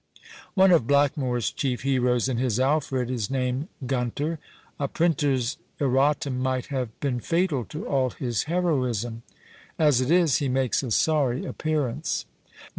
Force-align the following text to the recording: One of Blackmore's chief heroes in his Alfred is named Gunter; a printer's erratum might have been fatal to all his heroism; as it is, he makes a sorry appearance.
One 0.55 0.71
of 0.71 0.87
Blackmore's 0.87 1.51
chief 1.51 1.83
heroes 1.83 2.27
in 2.27 2.37
his 2.37 2.59
Alfred 2.59 3.11
is 3.11 3.29
named 3.29 3.67
Gunter; 3.85 4.39
a 4.79 4.87
printer's 4.87 5.57
erratum 5.79 6.39
might 6.39 6.65
have 6.73 6.99
been 7.01 7.19
fatal 7.19 7.65
to 7.65 7.85
all 7.87 8.09
his 8.09 8.45
heroism; 8.45 9.21
as 9.77 10.01
it 10.01 10.09
is, 10.09 10.37
he 10.37 10.49
makes 10.49 10.81
a 10.81 10.89
sorry 10.89 11.45
appearance. 11.45 12.25